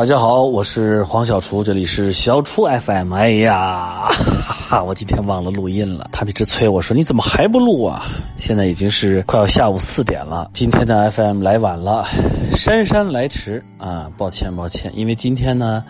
[0.00, 3.12] 大家好，我是黄小厨，这里是小厨 FM。
[3.12, 8.06] 哎呀，哈哈，我今天忘了录音了，他一直催我说你怎么还不录啊？
[8.38, 12.06] 现在已经是快要下午四点了，今天的 FM 来晚了，
[12.56, 15.84] 姗姗来迟啊，抱歉抱歉，因为今天呢，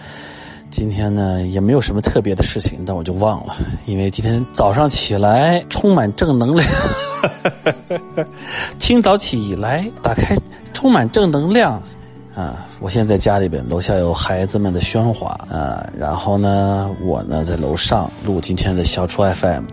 [0.72, 3.54] 今天呢也没有什么特别的事情，但我就忘了，
[3.86, 6.68] 因为今天早上起来充满正能量，
[8.76, 10.36] 清早起来打开
[10.74, 11.80] 充满正能量。
[12.34, 19.64] 啊，我现在在家里边，楼下有孩子们的喧哗啊，然后呢，我呢在楼上录今天的小厨 FM，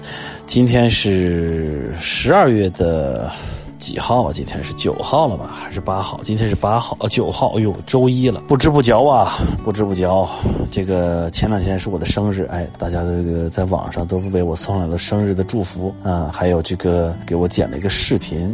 [0.48, 3.32] 今天是十二月的
[3.78, 4.32] 几号啊？
[4.34, 5.54] 今天是九号了吧？
[5.54, 6.20] 还是八号？
[6.24, 7.56] 今天是八号，呃，九号。
[7.58, 10.28] 哎呦，周一了，不知不觉啊，不知不觉，
[10.72, 18.54] 这个前两天是我的生日，哎，大家这个在网上都为我送来了生日的祝福啊，还有这个给我剪了一个视频。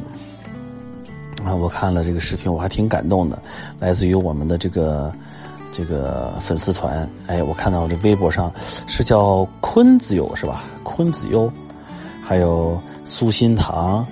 [1.43, 3.41] 啊，我看了这个视频，我还挺感动的，
[3.79, 5.11] 来自于我们的这个
[5.71, 7.07] 这个粉丝团。
[7.27, 8.51] 哎，我看到这微博上
[8.87, 10.63] 是叫坤子友是吧？
[10.83, 11.51] 坤子优，
[12.21, 14.05] 还有苏心堂，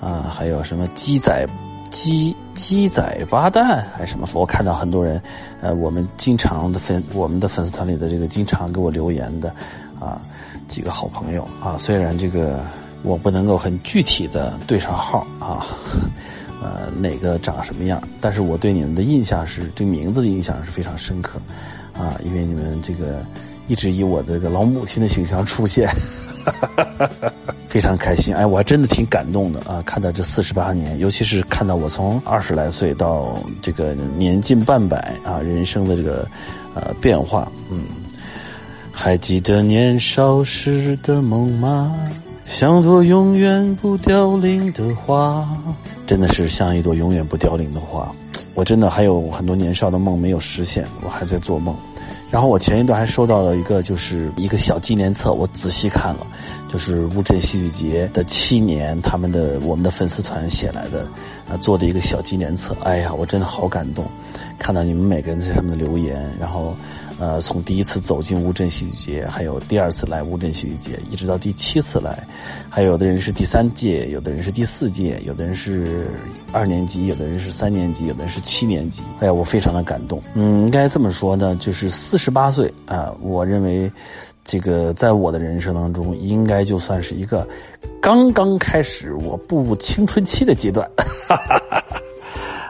[0.00, 1.46] 啊，还有什么鸡仔
[1.90, 4.28] 鸡鸡仔八蛋还是什么？
[4.34, 5.22] 我看到很多人，
[5.62, 9.48] 呃，我们经常的粉我们的粉丝团里的这个经常给我留言的，
[9.98, 10.20] 啊，
[10.68, 12.60] 几个好朋友啊，虽然这个
[13.02, 15.64] 我不能够很具体的对上号啊。
[16.64, 18.02] 呃，哪个长什么样？
[18.22, 21.38] 但是我对你们的印象是，这名字的印象是非常深刻，
[21.92, 23.22] 啊，因为你们这个
[23.68, 25.86] 一直以我的这个老母亲的形象出现，
[27.68, 28.34] 非常开心。
[28.34, 29.82] 哎，我还真的挺感动的啊！
[29.84, 36.26] 看到这四十八年，尤其是看到我从二十来岁到这个年近半百啊，人生的这个
[36.74, 37.84] 呃变化，嗯，
[38.90, 41.94] 还记得年少时的梦吗？
[42.46, 45.48] 像朵永远不凋零的花，
[46.06, 48.10] 真的是像一朵永远不凋零的花。
[48.54, 51.74] 我真的还有很多年少的梦没有实现，我还在做梦。
[52.30, 56.26] 然后我前一段还收到了一个，就是一个小纪念册，我仔细看了，
[56.72, 61.06] 就是乌镇戏剧节的七年，他们的我们的粉丝团写来的，
[61.48, 62.76] 啊，做的一个小纪念册。
[62.82, 64.04] 哎呀，我真的好感动，
[64.58, 66.74] 看到你们每个人在上面的留言，然后。
[67.24, 72.22] 呃，从第一次走进乌镇戏剧节，还有第二次来乌镇戏剧节，一直到第七次来，
[72.68, 76.06] 还有的人是第三届，有的人是第四届，有的人是
[76.52, 79.02] 二年级，有的人是三年级，有的人是七年级。
[79.20, 80.22] 哎呀，我非常的感动。
[80.34, 83.90] 嗯，应该这么说呢，就是四十八岁啊，我认为
[84.44, 87.48] 这个在我的人生当中，应该就算是一个
[88.02, 90.86] 刚刚开始我步入青春期的阶段。
[91.26, 91.83] 哈哈哈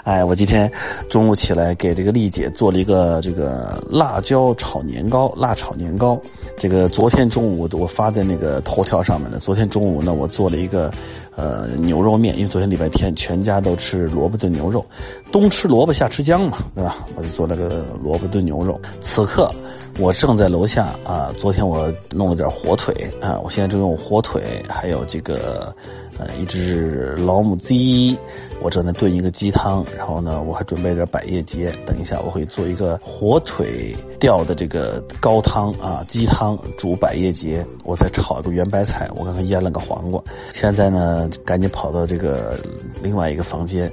[0.05, 0.71] 哎，我今天
[1.09, 6.21] 中午起来给这个丽姐做了一个这个辣椒炒年糕，辣炒年糕。
[6.59, 9.39] 这个昨天中午我发在那个头条上面了。
[9.39, 10.93] 昨天中午呢，我做了一个
[11.35, 14.85] 呃牛肉面，因为昨天礼拜天全家都吃萝卜炖牛肉，
[15.33, 16.97] 冬吃萝卜夏吃姜嘛，对吧？
[17.17, 18.79] 我就做了个萝卜炖牛肉。
[19.01, 19.51] 此刻
[19.99, 25.75] 我正在楼下啊，昨天我弄了点火腿啊，我现在正用火腿，还有这个。
[26.19, 28.17] 呃，一只老母鸡，
[28.63, 42.59] 我正在炖一个鸡汤，然后呢，我还准备点百叶结，等一下我会做一个火腿吊的这个高汤啊，鸡汤煮百叶结，我再炒一个圆白菜，我刚刚腌了个黄瓜，现在呢，赶紧跑到这个
[43.03, 43.91] 另外一个房间，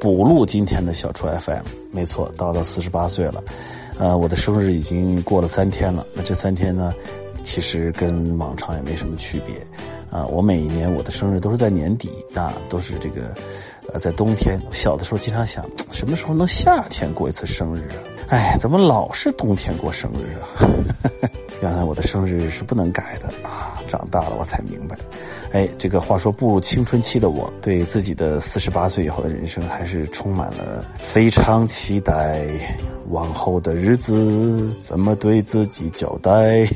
[0.00, 1.62] 补录今天的小厨 FM，
[1.92, 3.44] 没错，到了四十八岁了，
[3.98, 6.94] 呃，我的生日已经过了三天了，那这三天呢，
[7.44, 9.54] 其实跟往常也没什么区别。
[10.10, 13.34] 啊，我每一年我的生日都是在年底啊，都是这个，
[13.92, 14.60] 呃，在冬天。
[14.70, 18.00] 小的时候经常想，什么时候能夏天过一次生日啊？
[18.28, 20.68] 哎，怎么老是冬天过生日啊？
[21.60, 23.82] 原来我的生日是不能改的啊！
[23.88, 24.96] 长大了我才明白。
[25.50, 32.46] 哎，这个话说步入青春期的我，对自己的四十八岁以后的人生还是充满了非常期待。
[33.10, 36.68] 往后的日子怎么对自己交代？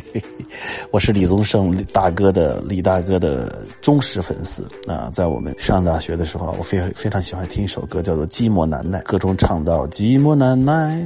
[0.90, 5.10] 我是李宗盛大哥的李大哥的忠实粉丝啊！
[5.12, 11.04] 在我们上大学的时候，我非常非常喜欢听一首歌，叫做《寂寞难耐》，歌中唱到“寂寞难耐，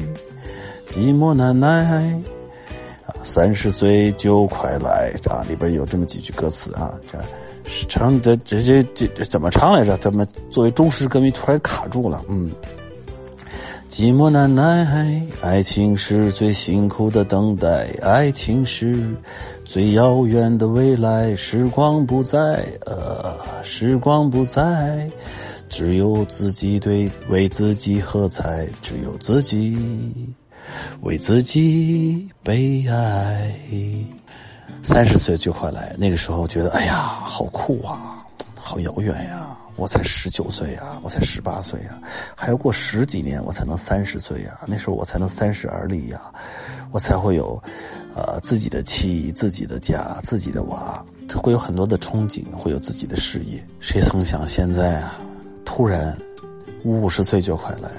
[0.89, 1.69] 寂寞难耐”，
[3.07, 5.45] 啊，三十岁就快来啊！
[5.49, 7.19] 里边有这么几句歌词啊，这
[7.89, 9.97] 唱的这这这怎么唱来着？
[9.99, 12.25] 怎么作为忠实歌迷突然卡住了？
[12.29, 12.51] 嗯。
[13.91, 19.05] 寂寞难耐，爱情是最辛苦的等待，爱情是
[19.65, 21.35] 最遥远的未来。
[21.35, 25.11] 时光不再，呃，时光不再，
[25.69, 29.77] 只有自己对为自己喝彩，只有自己
[31.01, 33.53] 为自己悲哀。
[34.83, 39.49] 三十岁就快来，那个时候觉得，哎呀，好酷啊，好遥远呀。
[39.81, 41.99] 我才十九岁呀，我才十八岁呀，
[42.37, 46.21] 还要过十几年我才能三十岁呀，那时候我才能三十而立呀，
[46.91, 47.61] 我才会有，
[48.15, 51.03] 呃，自己的妻、自己的家、自己的娃，
[51.35, 53.65] 会有很多的憧憬，会有自己的事业。
[53.81, 55.19] 谁曾想现在啊，
[55.65, 56.15] 突然
[56.85, 57.91] 五十岁就快来，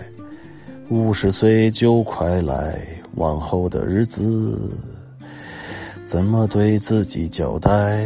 [0.90, 2.80] 五十岁就快来，
[3.16, 4.70] 往后的日子。
[6.06, 8.06] 怎么对自己交代？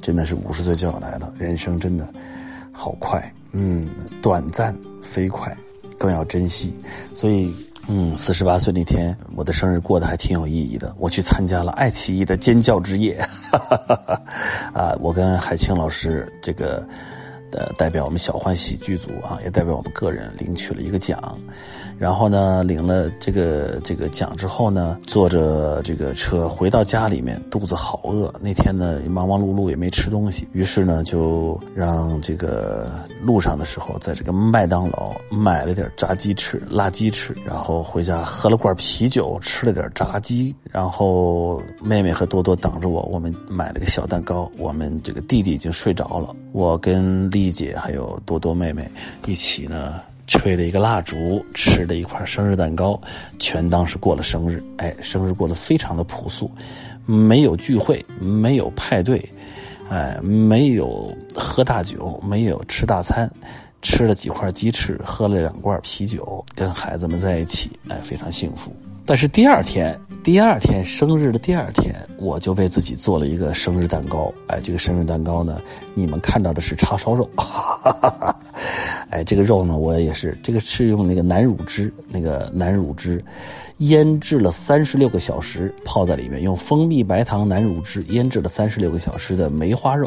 [0.00, 2.08] 真的是五十岁就要来了，人生真的
[2.80, 3.22] 好快，
[3.52, 3.86] 嗯，
[4.22, 5.54] 短暂飞快，
[5.98, 6.74] 更要珍惜。
[7.12, 7.54] 所以，
[7.88, 10.94] 嗯，四十八岁那天，我的生日过得还挺有意义的。
[10.98, 13.22] 我去参加了爱奇艺的尖叫之夜，
[14.72, 16.88] 啊，我跟海清老师这个。
[17.52, 21.36] 呃，代表我们小欢喜剧组啊，也代表我们个人领取了一个奖，
[21.98, 28.32] 然后呢，领了这个这个奖之后呢，坐着这个车回到家里面，肚子好饿。
[28.40, 32.88] 那天呢，忙忙碌碌也没吃东西，于是呢，就让这个
[33.20, 44.48] 路上的时候，在这个麦当劳买了点炸鸡翅、辣鸡翅，然后回家喝了罐啤酒，吃了点炸鸡，然后妹妹和多多等着我，我们买了个小蛋糕。
[44.56, 47.39] 我们这个弟弟已经睡着了，我跟丽。
[47.44, 48.86] 丽姐还有多多妹妹
[49.26, 53.00] 一起呢，吹了一个蜡烛，吃了一块生日蛋糕，
[53.38, 54.62] 全当是过了生日。
[54.76, 56.50] 哎，生日过得非常的朴素，
[57.06, 59.26] 没有聚会，没有派对，
[59.88, 63.30] 哎，没有喝大酒，没有吃大餐，
[63.80, 68.70] 吃了几块鸡翅，喝了两罐啤酒，跟孩子们在一起，哎，非常幸福。
[69.06, 74.32] 但是第二天，第二天生日的第二天，我就为自己做了一个生日蛋糕。
[74.48, 75.60] 哎，这个生日蛋糕呢，
[75.94, 77.28] 你们看到的是叉烧肉。
[77.36, 78.36] 哈哈哈
[79.08, 83.24] 哎，这个肉呢，我也是，这个是用那个南乳汁，那个南乳汁，
[83.78, 90.06] 腌制了三十六个小时，泡在里面，用蜂蜜白糖南乳汁腌制了三十六个小时的梅花肉，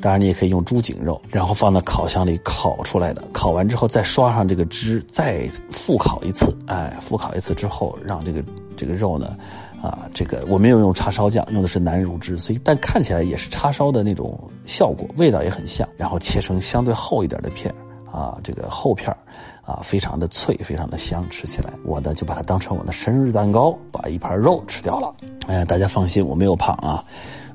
[0.00, 3.22] 当然你也可以用猪颈肉，然后放到烤箱里烤出来的。
[3.30, 6.56] 烤完之后再刷上这个汁，再复烤一次。
[6.66, 8.42] 哎，复烤一次之后，让这个
[8.80, 9.36] 这个肉呢，
[9.82, 15.86] 啊，这个我没有用叉烧酱，用的是南乳汁，所以但看起来也是叉烧的那种效果，味道也很像。
[15.98, 17.74] 然后切成相对厚一点的片。
[18.10, 19.14] 啊，这个厚片
[19.62, 25.14] 啊，非常的脆，非常的香，吃起来，我呢就把它当成我的生日蛋糕，把一盘肉吃掉了。
[25.46, 27.04] 哎，大家放心，我没有胖啊。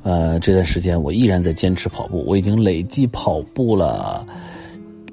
[0.01, 4.25] 呃，这段时间我依然在坚持跑步，我已经累计跑步了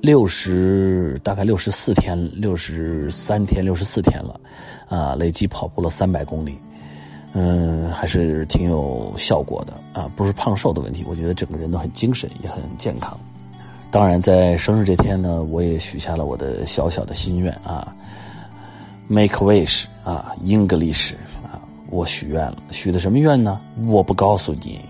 [0.03, 4.41] 六十，大概六十四天，六十三天，六十四天了，
[4.89, 6.59] 啊，累计跑步了三百公里，
[7.35, 13.17] 嗯，还是挺有效果的啊，不是胖瘦的问题，我觉得整个人都很精神，也很健康。
[13.93, 17.95] 当然，在生日这天呢，我也许下了我的小小的心愿啊
[19.07, 21.13] ，make wish 啊，English
[21.45, 23.61] 啊，我许愿了，许的什么愿呢？
[23.87, 24.81] 我不告诉你，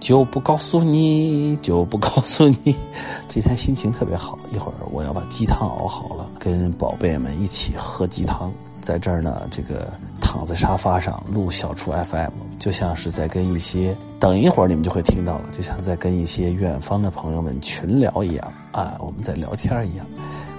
[0.00, 2.76] 就不告诉你，就不告诉你。
[3.28, 8.52] 今天心情特别好，一会儿我要把鸡汤熬好了，跟宝贝们一起喝鸡汤。
[8.80, 20.04] 在这儿呢，这个躺在沙发上录小厨 FM，就像是在跟一些等一会儿你们就会听到了，就像在跟一些远方的朋友们群聊一样啊，我们在聊天一样，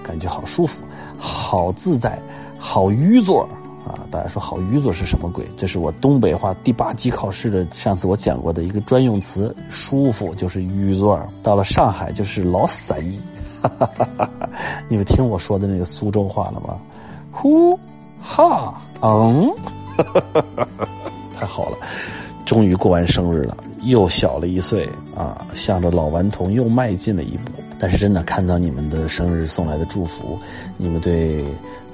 [0.02, 0.82] 感觉好舒服，
[1.16, 2.18] 好自在，
[2.58, 3.48] 好愚作
[3.86, 4.04] 啊！
[4.10, 5.46] 大家说好鱼座是什么鬼？
[5.56, 13.20] 这是我东北话第八级考试的上次我讲过的一个专用词，舒服就是愚作，到了上海就是老散意。
[14.88, 16.76] 你们听我说的那个苏州话了吗？
[17.30, 17.78] 呼。
[18.20, 19.48] 哈，嗯，
[21.38, 21.76] 太好了，
[22.44, 27.52] 终于过完生日了，又小了一岁啊，向着老顽童又迈进了一步。
[27.78, 30.38] 但是真的看到你们的生日送来的祝福，
[30.78, 31.44] 你们对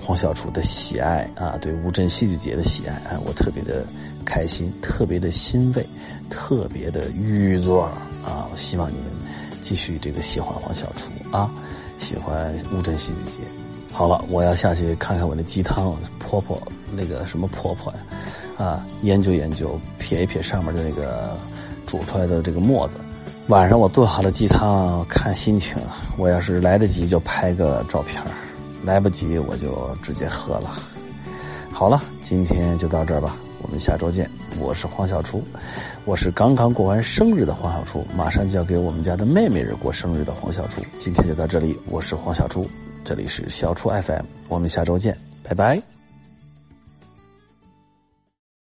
[0.00, 3.84] 黄小厨的喜爱啊，对乌镇戏剧节的喜爱啊，我特别的
[4.24, 5.84] 开心，特别的欣慰，
[6.30, 7.82] 特别的愉作
[8.24, 8.46] 啊！
[8.50, 9.06] 我希望你们
[9.60, 11.50] 继续这个喜欢黄小厨啊，
[11.98, 13.40] 喜欢乌镇戏剧节。
[13.90, 17.98] 好了，我要下去看看我那鸡汤，婆婆那个什么婆婆呀，
[18.56, 21.36] 啊，研究研究，撇一撇上面的那个
[21.92, 22.96] 煮出来的这个沫子。
[23.48, 25.76] 晚上我炖好了鸡汤，看心情。
[26.16, 28.22] 我要是来得及就拍个照片，
[28.82, 30.72] 来不及我就直接喝了。
[31.70, 34.30] 好了，今天就到这儿吧，我们下周见。
[34.58, 35.42] 我是黄小厨，
[36.06, 40.80] 我是刚刚过完生日的黄小厨，马上就要给我们家的妹妹日过生日的黄小厨。
[40.98, 42.66] 今天就到这里，我是黄小厨。
[43.04, 45.91] 这里是小厨 FM，我们下周见，拜拜。